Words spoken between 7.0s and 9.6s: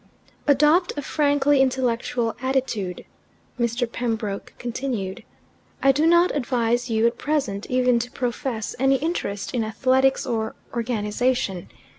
at present even to profess any interest